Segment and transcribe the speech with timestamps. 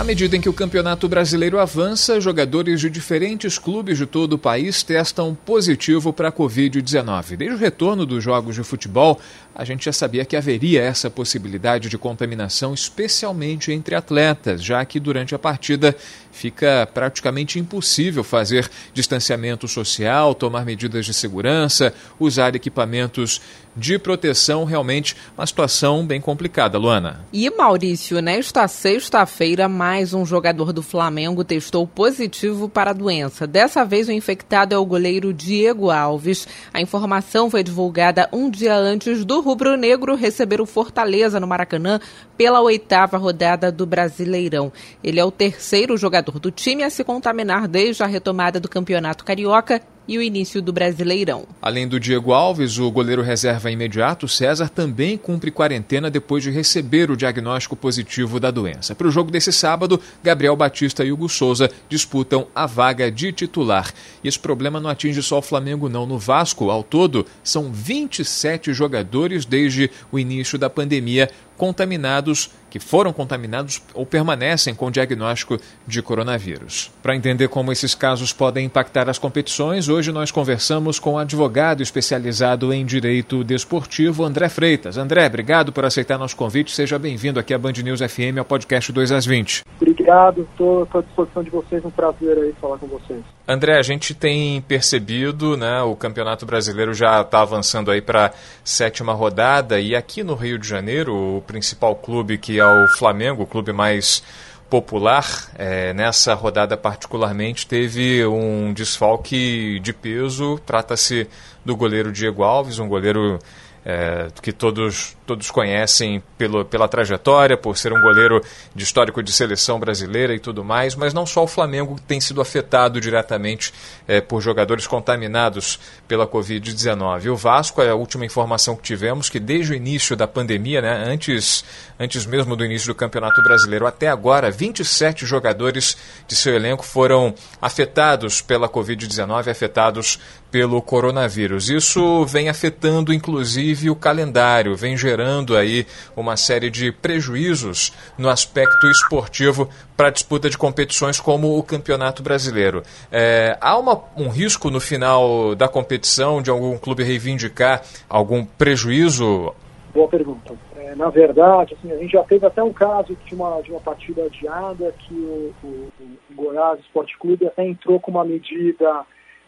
[0.00, 4.38] À medida em que o Campeonato Brasileiro avança, jogadores de diferentes clubes de todo o
[4.38, 7.36] país testam positivo para a Covid-19.
[7.36, 9.20] Desde o retorno dos jogos de futebol,
[9.54, 14.98] a gente já sabia que haveria essa possibilidade de contaminação, especialmente entre atletas, já que
[14.98, 15.94] durante a partida
[16.32, 23.42] fica praticamente impossível fazer distanciamento social, tomar medidas de segurança, usar equipamentos
[23.76, 27.20] de proteção, realmente uma situação bem complicada, Luana.
[27.32, 33.46] E Maurício, nesta sexta-feira, mais um jogador do Flamengo testou positivo para a doença.
[33.46, 36.46] Dessa vez o infectado é o goleiro Diego Alves.
[36.72, 42.00] A informação foi divulgada um dia antes do rubro-negro receber o Fortaleza no Maracanã
[42.36, 44.72] pela oitava rodada do Brasileirão.
[45.02, 49.24] Ele é o terceiro jogador do time a se contaminar desde a retomada do Campeonato
[49.24, 51.46] Carioca e o início do Brasileirão.
[51.62, 57.10] Além do Diego Alves, o goleiro reserva imediato, César, também cumpre quarentena depois de receber
[57.10, 58.94] o diagnóstico positivo da doença.
[58.94, 63.92] Para o jogo desse sábado, Gabriel Batista e Hugo Souza disputam a vaga de titular.
[64.24, 66.06] E esse problema não atinge só o Flamengo, não.
[66.06, 71.30] No Vasco, ao todo, são 27 jogadores desde o início da pandemia
[71.60, 76.90] contaminados, que foram contaminados ou permanecem com diagnóstico de coronavírus.
[77.02, 81.82] Para entender como esses casos podem impactar as competições, hoje nós conversamos com o advogado
[81.82, 84.96] especializado em direito desportivo, André Freitas.
[84.96, 86.74] André, obrigado por aceitar nosso convite.
[86.74, 89.62] Seja bem-vindo aqui à Band News FM, ao podcast 2 às 20.
[89.78, 91.84] Obrigado, estou à disposição de vocês.
[91.84, 93.20] Um prazer aí falar com vocês.
[93.46, 99.12] André, a gente tem percebido, né, o Campeonato Brasileiro já está avançando aí para sétima
[99.12, 103.46] rodada e aqui no Rio de Janeiro, o principal clube que é o Flamengo, o
[103.46, 104.22] clube mais
[104.70, 110.60] popular, é, nessa rodada particularmente teve um desfalque de peso.
[110.64, 111.26] Trata-se
[111.64, 113.40] do goleiro Diego Alves, um goleiro
[113.84, 118.42] é, que todos, todos conhecem pelo, pela trajetória, por ser um goleiro
[118.74, 122.40] de histórico de seleção brasileira e tudo mais, mas não só o Flamengo tem sido
[122.40, 123.72] afetado diretamente
[124.06, 127.32] é, por jogadores contaminados pela Covid-19.
[127.32, 131.04] O Vasco, é a última informação que tivemos, que desde o início da pandemia, né,
[131.06, 131.64] antes,
[131.98, 135.96] antes mesmo do início do Campeonato Brasileiro até agora, 27 jogadores
[136.26, 140.18] de seu elenco foram afetados pela Covid-19, afetados
[140.50, 141.70] pelo coronavírus.
[141.70, 145.86] Isso vem afetando, inclusive, o calendário, vem gerando aí
[146.16, 152.22] uma série de prejuízos no aspecto esportivo para a disputa de competições como o Campeonato
[152.22, 152.82] Brasileiro.
[153.12, 159.54] É, há uma, um risco no final da competição de algum clube reivindicar algum prejuízo?
[159.94, 160.54] Boa pergunta.
[160.76, 163.80] É, na verdade, assim, a gente já teve até um caso de uma, de uma
[163.80, 165.88] partida adiada que o, o,
[166.30, 169.04] o Goiás Esporte Clube até entrou com uma medida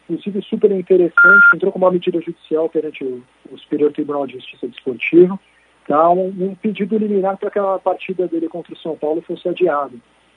[0.08, 4.68] inclusive super interessante, entrou com uma medida judicial perante o, o Superior Tribunal de Justiça
[4.68, 5.38] Desportivo,
[5.86, 6.10] tá?
[6.10, 9.94] um, um pedido liminar para que a partida dele contra o São Paulo fosse adiada.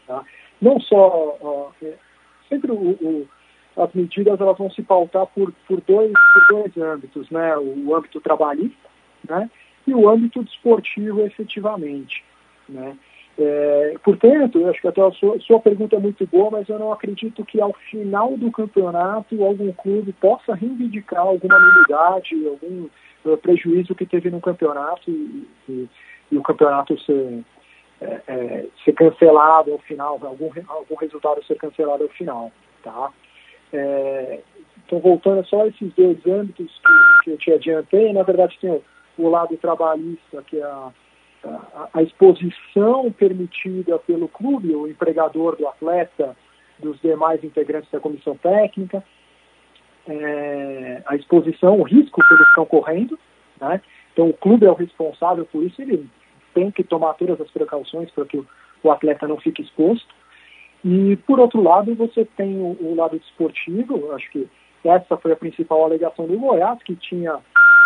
[0.08, 0.24] Tá?
[0.62, 1.94] Não só, ó, é,
[2.50, 3.28] sempre o, o,
[3.78, 7.58] as medidas elas vão se pautar por, por, dois, por dois âmbitos, né?
[7.58, 8.90] o, o âmbito trabalhista
[9.28, 9.50] né?
[9.86, 12.24] e o âmbito desportivo efetivamente.
[12.70, 12.98] Né?
[13.38, 16.80] É, portanto, eu acho que até a sua, sua, pergunta é muito boa, mas eu
[16.80, 22.88] não acredito que ao final do campeonato algum clube possa reivindicar alguma nulidade, algum
[23.26, 25.90] uh, prejuízo que teve no campeonato e, e,
[26.32, 27.44] e o campeonato ser,
[28.00, 32.54] é, é, ser cancelado ao final, algum, algum resultado ser cancelado ao final.
[32.84, 33.12] Tá?
[33.74, 34.40] É,
[34.86, 38.72] então, voltando só a esses dois âmbitos que, que eu te adiantei, na verdade tem
[38.72, 38.82] o,
[39.18, 40.90] o lado trabalhista, que é a
[41.94, 46.36] a, exposição permitida pelo clube, o empregador do atleta,
[46.80, 49.04] dos demais integrantes da comissão técnica,
[50.08, 53.18] é, a exposição, o risco que eles estão correndo,
[53.60, 53.82] né?
[54.14, 56.10] Então o clube é o responsável por isso, ele
[56.54, 58.48] tem que tomar todas as precauções para que o,
[58.84, 60.14] o atleta não fique exposto.
[60.84, 64.48] E por outro lado, você tem o, o lado desportivo, acho que
[64.84, 67.40] essa foi a principal alegação do Goiás, que tinha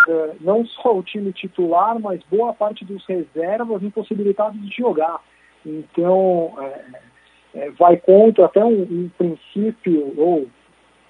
[0.07, 5.19] é, não só o time titular, mas boa parte dos reservas impossibilitados de jogar.
[5.65, 6.85] Então, é,
[7.55, 10.47] é, vai contra até um, um princípio, ou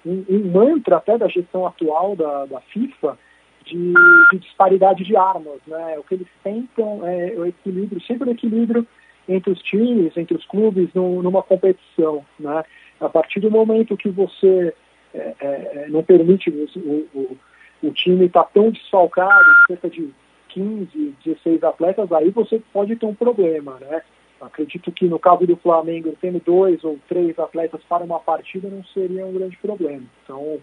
[0.04, 3.18] um, um, mantra até da gestão atual da, da FIFA,
[3.64, 3.92] de,
[4.32, 5.60] de, disparidade de armas.
[5.66, 5.98] Né?
[5.98, 8.86] O que eles tentam é o equilíbrio, sempre o equilíbrio
[9.28, 12.24] entre os times, entre os clubes, no, numa competição.
[12.38, 12.64] Né?
[13.00, 14.74] A partir do momento que você
[15.14, 17.38] é, é, não permite o, o,
[17.82, 20.10] o time está tão desfalcado, cerca de
[20.48, 24.02] 15, 16 atletas, aí você pode ter um problema, né?
[24.40, 28.82] Acredito que no caso do Flamengo, tendo dois ou três atletas para uma partida, não
[28.84, 30.02] seria um grande problema.
[30.24, 30.58] Então,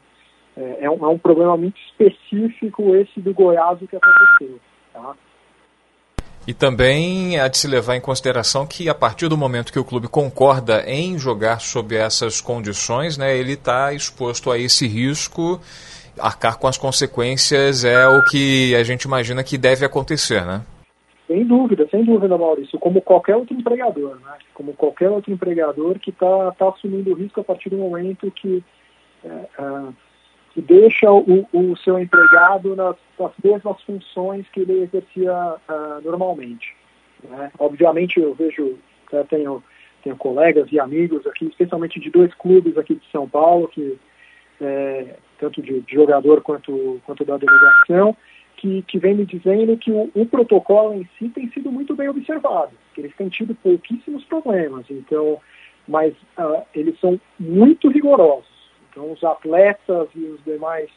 [0.55, 4.59] é, é, um, é um problema muito específico esse do Goiás o que aconteceu.
[4.91, 5.15] Tá?
[6.47, 9.83] E também há de se levar em consideração que a partir do momento que o
[9.83, 15.61] clube concorda em jogar sob essas condições, né, ele está exposto a esse risco.
[16.19, 20.61] Arcar com as consequências é o que a gente imagina que deve acontecer, né?
[21.27, 22.79] Sem dúvida, sem dúvida, Maurício.
[22.79, 24.37] Como qualquer outro empregador, né?
[24.53, 28.63] Como qualquer outro empregador que está tá assumindo o risco a partir do momento que,
[29.25, 29.93] é, é,
[30.53, 36.73] que deixa o, o, seu empregado nas, nas, mesmas funções que ele exercia é, normalmente.
[37.21, 37.51] Né?
[37.59, 38.77] Obviamente, eu vejo,
[39.11, 39.61] eu tenho,
[40.05, 43.99] tenho colegas e amigos aqui, especialmente de dois clubes aqui de São Paulo, que
[44.61, 48.15] é, tanto de, de jogador quanto, quanto da delegação,
[48.57, 52.09] que, que vem me dizendo que o, o, protocolo em si tem sido muito bem
[52.09, 55.39] observado, que eles têm tido pouquíssimos problemas, então,
[55.87, 58.57] mas uh, eles são muito rigorosos.
[58.89, 60.89] Então, os atletas e os demais,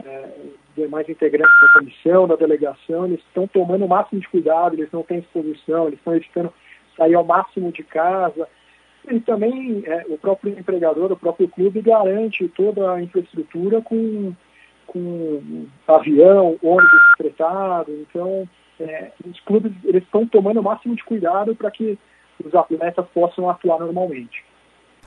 [0.00, 4.92] uh, demais integrantes da comissão, da delegação, eles estão tomando o máximo de cuidado, eles
[4.92, 6.52] não têm exposição, eles estão evitando
[6.96, 8.48] sair ao máximo de casa.
[9.10, 14.34] E também é, o próprio empregador, o próprio clube garante toda a infraestrutura com
[14.88, 17.92] com avião, ônibus fretado.
[17.92, 18.48] Então,
[18.80, 21.98] é, os clubes eles estão tomando o máximo de cuidado para que
[22.42, 24.42] os atletas possam atuar normalmente.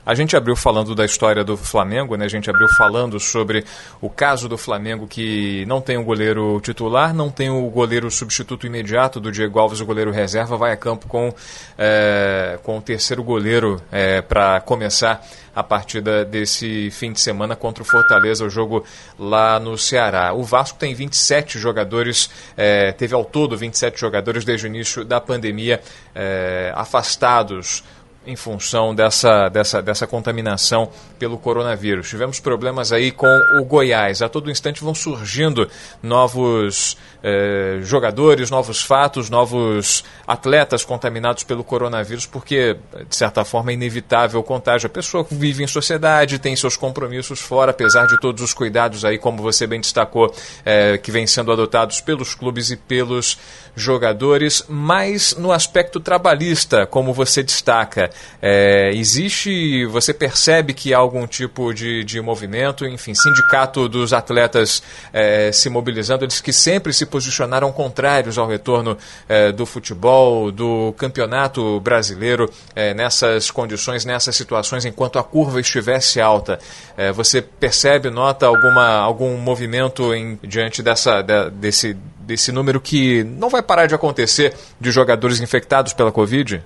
[0.04, 2.24] A gente abriu falando da história do Flamengo, né?
[2.24, 3.64] A gente abriu falando sobre
[4.00, 8.66] o caso do Flamengo que não tem o goleiro titular, não tem o goleiro substituto
[8.66, 11.32] imediato do Diego Alves, o goleiro reserva, vai a campo com,
[11.78, 17.84] é, com o terceiro goleiro é, para começar a partida desse fim de semana contra
[17.84, 18.84] o Fortaleza, o jogo
[19.16, 20.32] lá no Ceará.
[20.32, 25.20] O Vasco tem 27 jogadores, é, teve ao todo 27 jogadores desde o início da
[25.20, 25.80] pandemia
[26.12, 27.84] é, afastados
[28.26, 32.08] em função dessa, dessa, dessa contaminação pelo coronavírus.
[32.08, 33.26] Tivemos problemas aí com
[33.58, 34.22] o Goiás.
[34.22, 35.68] A todo instante vão surgindo
[36.02, 42.76] novos eh, jogadores, novos fatos, novos atletas contaminados pelo coronavírus, porque,
[43.08, 44.86] de certa forma, é inevitável o contágio.
[44.86, 49.18] A pessoa vive em sociedade, tem seus compromissos fora, apesar de todos os cuidados aí,
[49.18, 50.32] como você bem destacou,
[50.64, 53.38] eh, que vêm sendo adotados pelos clubes e pelos
[53.74, 58.10] jogadores, mas no aspecto trabalhista, como você destaca,
[58.40, 64.82] é, existe, você percebe que há algum tipo de, de movimento, enfim, sindicato dos atletas
[65.12, 68.96] é, se mobilizando, eles que sempre se posicionaram contrários ao retorno
[69.28, 76.20] é, do futebol, do campeonato brasileiro é, nessas condições, nessas situações, enquanto a curva estivesse
[76.20, 76.58] alta.
[76.96, 83.24] É, você percebe, nota alguma, algum movimento em, diante dessa, de, desse desse número que
[83.24, 86.62] não vai parar de acontecer de jogadores infectados pela Covid?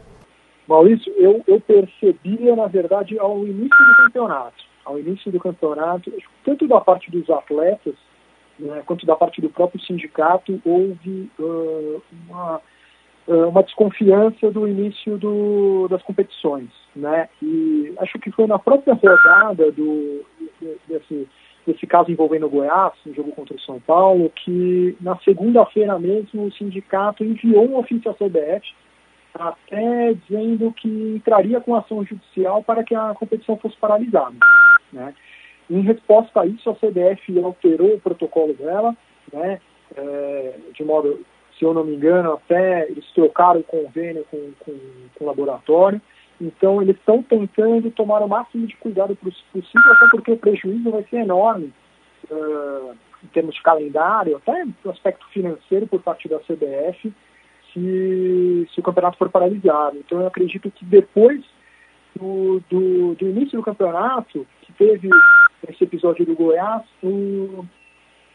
[0.66, 4.64] Maurício, eu, eu percebia, na verdade, ao início do campeonato.
[4.84, 6.12] Ao início do campeonato,
[6.44, 7.94] tanto da parte dos atletas,
[8.58, 12.60] né, quanto da parte do próprio sindicato, houve uh, uma,
[13.28, 16.70] uh, uma desconfiança do início do, das competições.
[16.94, 17.28] Né?
[17.42, 20.24] E acho que foi na própria rodada do,
[20.88, 21.28] desse
[21.66, 26.44] nesse caso envolvendo o Goiás, no jogo contra o São Paulo, que na segunda-feira mesmo
[26.44, 28.62] o sindicato enviou um ofício à CBF
[29.40, 34.36] até dizendo que entraria com ação judicial para que a competição fosse paralisada.
[34.92, 35.14] Né?
[35.70, 38.96] Em resposta a isso, a CBF alterou o protocolo dela,
[39.32, 39.60] né?
[39.96, 41.24] É, de modo,
[41.56, 44.72] se eu não me engano, até eles trocaram o convênio com, com,
[45.14, 46.00] com o laboratório,
[46.40, 51.02] então, eles estão tentando tomar o máximo de cuidado possível, até porque o prejuízo vai
[51.04, 51.72] ser enorme
[52.30, 57.12] uh, em termos de calendário, até no aspecto financeiro por parte da CBF,
[57.76, 59.98] se, se o campeonato for paralisado.
[59.98, 61.44] Então, eu acredito que depois
[62.14, 65.10] do, do, do início do campeonato, que teve
[65.68, 67.66] esse episódio do Goiás, o,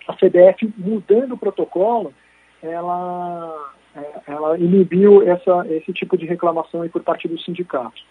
[0.08, 2.14] a CBF mudando o protocolo,
[2.62, 8.02] ela é, ela inibiu essa, esse tipo de reclamação por parte do sindicato.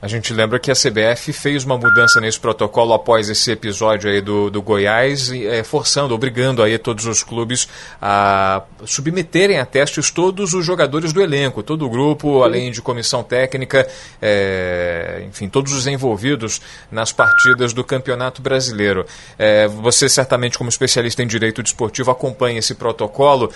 [0.00, 4.20] A gente lembra que a CBF fez uma mudança nesse protocolo após esse episódio aí
[4.20, 7.68] do, do Goiás, é, forçando, obrigando aí todos os clubes
[8.00, 13.24] a submeterem a testes todos os jogadores do elenco, todo o grupo, além de comissão
[13.24, 13.88] técnica,
[14.22, 16.60] é, enfim, todos os envolvidos
[16.92, 19.04] nas partidas do Campeonato Brasileiro.
[19.36, 23.50] É, você certamente, como especialista em direito desportivo, acompanha esse protocolo.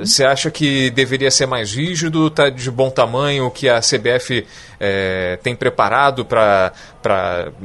[0.00, 4.46] Você acha que deveria ser mais rígido, está de bom tamanho, que a CBF
[5.42, 6.72] tem preparado para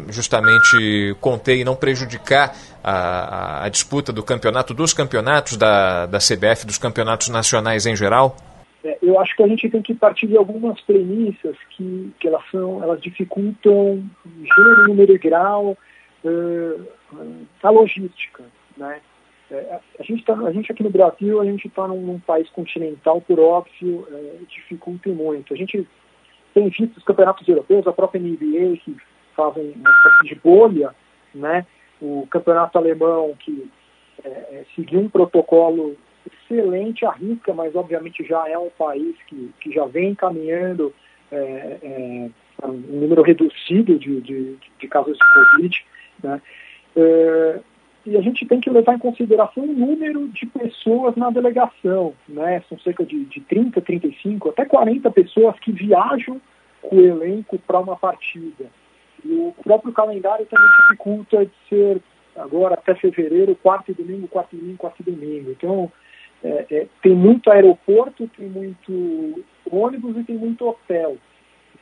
[0.10, 6.66] justamente conter e não prejudicar a, a, disputa do campeonato, dos campeonatos da, da CBF,
[6.66, 8.36] dos campeonatos nacionais em geral?
[8.88, 12.44] é, eu acho que a gente tem que partir de algumas premissas que, que elas
[12.50, 15.78] são, elas dificultam gênero, número e grau
[16.24, 16.88] uh,
[17.62, 18.44] a logística,
[18.78, 19.02] né?
[19.50, 22.50] É, a, gente tá, a gente aqui no Brasil, a gente está num, num, país
[22.50, 25.54] continental, por óbvio, é, dificulta muito.
[25.54, 25.88] A gente
[26.58, 28.98] tem visto os campeonatos europeus, a própria NBA, que
[29.36, 30.96] fazem uma espécie de bolha,
[31.36, 31.68] né?
[32.02, 33.70] O campeonato alemão, que
[34.24, 35.96] é, é seguiu um protocolo
[36.26, 40.92] excelente, arrisca, mas obviamente já é um país que, que já vem caminhando
[41.32, 42.30] é, é,
[42.66, 45.86] um número reduzido de, de, de casos de Covid,
[46.24, 46.42] né?
[48.08, 52.64] E a gente tem que levar em consideração o número de pessoas na delegação, né?
[52.70, 56.40] São cerca de, de 30, 35, até 40 pessoas que viajam
[56.82, 58.68] com o elenco para uma partida.
[59.26, 62.02] E o próprio calendário também dificulta de ser
[62.34, 65.52] agora até fevereiro, quarto e domingo, quarto e domingo, quarto e domingo.
[65.52, 65.92] Então,
[66.42, 71.18] é, é, tem muito aeroporto, tem muito ônibus e tem muito hotel.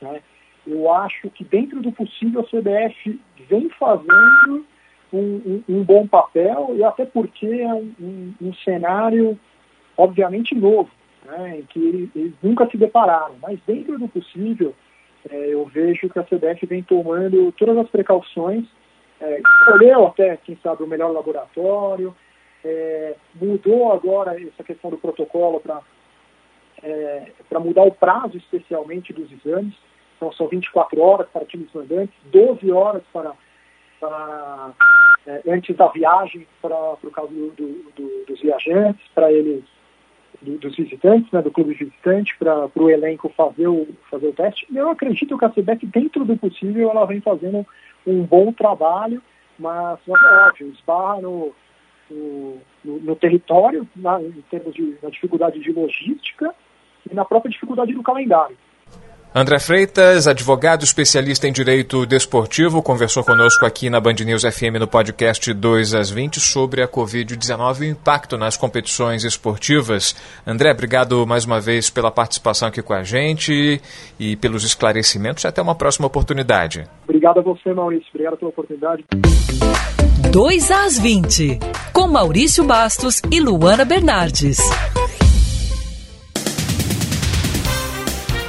[0.02, 0.20] Né?
[0.66, 4.66] Eu acho que dentro do possível a CBF vem fazendo
[5.12, 9.38] um, um, bom papel e até porque é um, um cenário
[9.96, 10.90] obviamente novo,
[11.24, 14.74] né, em que eles nunca se depararam, mas dentro do possível
[15.30, 18.64] é, eu vejo que a CBF vem tomando todas as precauções,
[19.20, 22.14] é, escolheu até, quem sabe, o melhor laboratório,
[22.64, 25.80] é, mudou agora essa questão do protocolo para
[26.82, 27.26] é,
[27.58, 29.74] mudar o prazo especialmente dos exames,
[30.16, 33.32] então são 24 horas para times mandantes, 12 horas para,
[34.00, 34.72] para
[35.26, 39.64] é, antes da viagem para o caso do, do, do, dos viajantes, para eles
[40.42, 44.66] dos visitantes, né, do clube visitante, para o elenco fazer o, fazer o teste.
[44.72, 47.66] Eu acredito que a CBF, dentro do possível, ela vem fazendo
[48.06, 49.22] um bom trabalho,
[49.58, 51.52] mas, mas é óbvio, esbarra no,
[52.10, 56.54] no, no território, na, em termos de na dificuldade de logística
[57.10, 58.56] e na própria dificuldade do calendário.
[59.38, 64.88] André Freitas, advogado especialista em direito desportivo, conversou conosco aqui na Band News FM no
[64.88, 70.16] podcast 2 às 20 sobre a Covid-19 e o impacto nas competições esportivas.
[70.46, 73.78] André, obrigado mais uma vez pela participação aqui com a gente
[74.18, 75.44] e pelos esclarecimentos.
[75.44, 76.86] Até uma próxima oportunidade.
[77.04, 78.08] Obrigado a você, Maurício.
[78.14, 79.04] Obrigado pela oportunidade.
[80.32, 81.58] 2 às 20,
[81.92, 84.56] com Maurício Bastos e Luana Bernardes.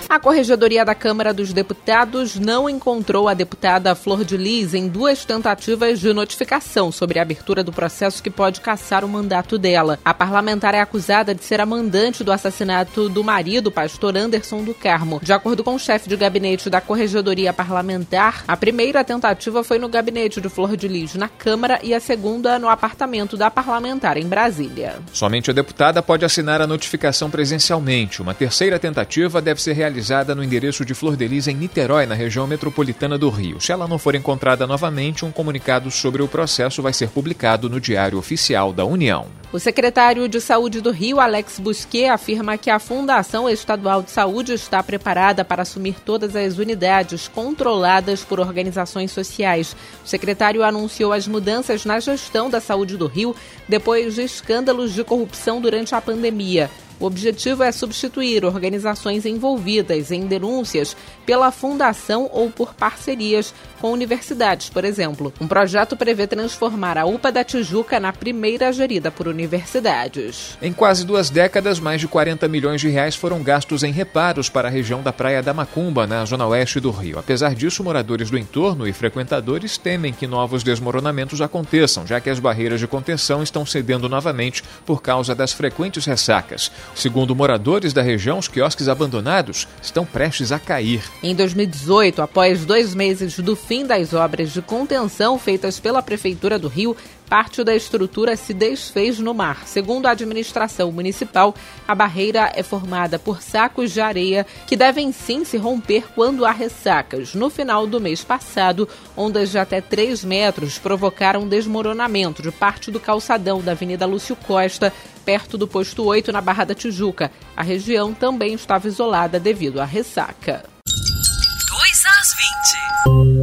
[0.09, 5.25] A Corregedoria da Câmara dos Deputados não encontrou a deputada Flor de Lis em duas
[5.25, 9.99] tentativas de notificação sobre a abertura do processo que pode caçar o mandato dela.
[10.05, 14.73] A parlamentar é acusada de ser a mandante do assassinato do marido, pastor Anderson do
[14.73, 15.19] Carmo.
[15.21, 19.89] De acordo com o chefe de gabinete da Corregedoria Parlamentar, a primeira tentativa foi no
[19.89, 24.25] gabinete de Flor de Lis na Câmara e a segunda no apartamento da parlamentar em
[24.25, 24.99] Brasília.
[25.11, 28.21] Somente a deputada pode assinar a notificação presencialmente.
[28.21, 32.05] Uma terceira tentativa deve ser realizada localizada no endereço de Flor de Lis, em Niterói,
[32.05, 33.59] na região metropolitana do Rio.
[33.59, 37.81] Se ela não for encontrada novamente, um comunicado sobre o processo vai ser publicado no
[37.81, 39.25] Diário Oficial da União.
[39.51, 44.53] O secretário de Saúde do Rio, Alex Busquet, afirma que a Fundação Estadual de Saúde
[44.53, 49.75] está preparada para assumir todas as unidades controladas por organizações sociais.
[50.05, 53.35] O secretário anunciou as mudanças na gestão da saúde do Rio
[53.67, 56.69] depois de escândalos de corrupção durante a pandemia.
[56.99, 64.69] O objetivo é substituir organizações envolvidas em denúncias pela fundação ou por parcerias com universidades,
[64.69, 65.31] por exemplo.
[65.39, 70.57] Um projeto prevê transformar a UPA da Tijuca na primeira gerida por universidades.
[70.61, 74.67] Em quase duas décadas, mais de 40 milhões de reais foram gastos em reparos para
[74.67, 77.19] a região da Praia da Macumba, na zona oeste do Rio.
[77.19, 82.39] Apesar disso, moradores do entorno e frequentadores temem que novos desmoronamentos aconteçam, já que as
[82.39, 86.71] barreiras de contenção estão cedendo novamente por causa das frequentes ressacas.
[86.95, 91.03] Segundo moradores da região, os quiosques abandonados estão prestes a cair.
[91.21, 96.67] Em 2018, após dois meses do fim das obras de contenção feitas pela Prefeitura do
[96.67, 96.95] Rio,
[97.29, 99.67] parte da estrutura se desfez no mar.
[99.67, 101.53] Segundo a administração municipal,
[101.87, 106.51] a barreira é formada por sacos de areia que devem sim se romper quando há
[106.51, 107.35] ressacas.
[107.35, 112.99] No final do mês passado, ondas de até 3 metros provocaram desmoronamento de parte do
[112.99, 114.93] calçadão da Avenida Lúcio Costa,
[115.27, 117.29] perto do posto 8 na Barra da Tijuca.
[117.53, 120.63] A região também estava isolada devido à ressaca.
[120.87, 123.36] 2 às 20.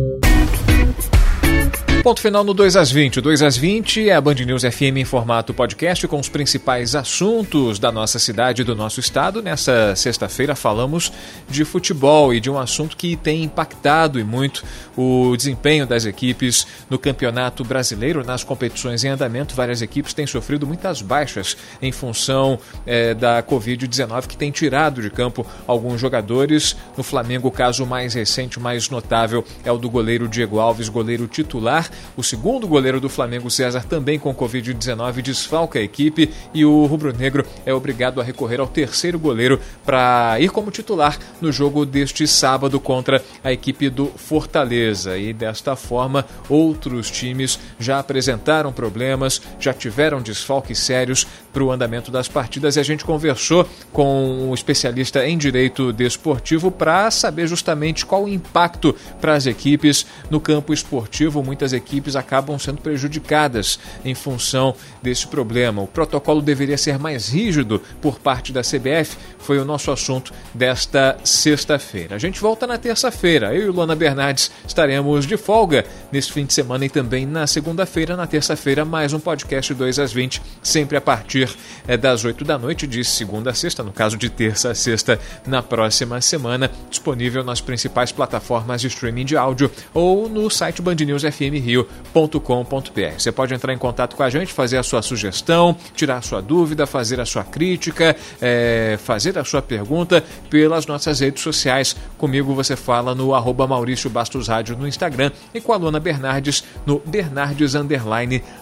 [2.04, 3.20] Ponto final no 2 às 20.
[3.20, 6.94] O 2 às 20 é a Band News FM em formato podcast com os principais
[6.94, 9.40] assuntos da nossa cidade e do nosso estado.
[9.40, 11.10] Nessa sexta-feira falamos
[11.48, 14.62] de futebol e de um assunto que tem impactado e muito
[14.94, 19.54] o desempenho das equipes no Campeonato Brasileiro, nas competições em andamento.
[19.54, 25.08] Várias equipes têm sofrido muitas baixas em função eh, da Covid-19, que tem tirado de
[25.08, 26.76] campo alguns jogadores.
[26.98, 31.26] No Flamengo, o caso mais recente, mais notável, é o do goleiro Diego Alves, goleiro
[31.26, 31.93] titular.
[32.16, 37.44] O segundo goleiro do Flamengo, César, também com Covid-19, desfalca a equipe e o rubro-negro
[37.64, 42.78] é obrigado a recorrer ao terceiro goleiro para ir como titular no jogo deste sábado
[42.80, 45.16] contra a equipe do Fortaleza.
[45.18, 52.10] E desta forma, outros times já apresentaram problemas, já tiveram desfalques sérios para o andamento
[52.10, 58.04] das partidas e a gente conversou com um especialista em direito desportivo para saber justamente
[58.04, 61.44] qual o impacto para as equipes no campo esportivo.
[61.44, 65.80] Muitas equipes acabam sendo prejudicadas em função desse problema.
[65.80, 71.16] O protocolo deveria ser mais rígido por parte da CBF, foi o nosso assunto desta
[71.22, 72.16] sexta-feira.
[72.16, 73.54] A gente volta na terça-feira.
[73.54, 78.16] Eu e Luana Bernardes estaremos de folga neste fim de semana e também na segunda-feira,
[78.16, 81.43] na terça-feira, mais um podcast 2 às 20, sempre a partir
[81.86, 85.18] é, das 8 da noite, de segunda a sexta, no caso de terça a sexta,
[85.46, 90.96] na próxima semana, disponível nas principais plataformas de streaming de áudio ou no site Band
[90.96, 93.18] News FM Rio radio.com.br.
[93.18, 96.40] Você pode entrar em contato com a gente, fazer a sua sugestão, tirar a sua
[96.40, 101.96] dúvida, fazer a sua crítica, é, fazer a sua pergunta pelas nossas redes sociais.
[102.18, 106.64] Comigo você fala no arroba Maurício Bastos Rádio no Instagram e com a Luana Bernardes
[106.86, 107.74] no Bernardes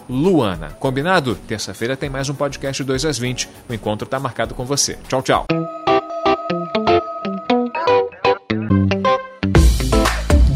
[0.09, 0.71] Luana.
[0.79, 1.35] Combinado?
[1.47, 3.49] Terça-feira tem mais um podcast 2 às 20.
[3.69, 4.99] O encontro está marcado com você.
[5.09, 5.47] Tchau, tchau.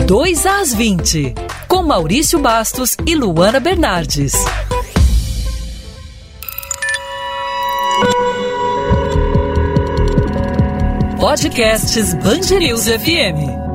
[0.07, 1.35] 2 às 20,
[1.67, 4.33] com Maurício Bastos e Luana Bernardes.
[11.19, 12.15] Podcasts
[12.59, 13.66] News FM.